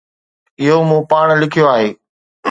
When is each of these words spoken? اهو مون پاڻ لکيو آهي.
اهو 0.61 0.79
مون 0.87 1.01
پاڻ 1.11 1.25
لکيو 1.41 1.65
آهي. 1.75 1.89